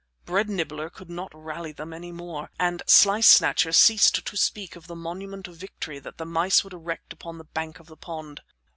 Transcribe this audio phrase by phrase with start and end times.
[0.25, 4.87] Bread Nibbler could not rally them any more, and Slice Snatcher ceased to speak of
[4.87, 8.41] the monument of victory that the mice would erect upon the bank of the pond.